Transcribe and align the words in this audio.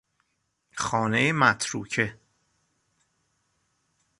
خانهی 0.73 1.31
متروکه 1.31 2.17